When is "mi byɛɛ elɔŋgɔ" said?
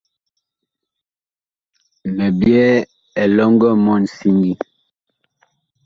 2.15-3.69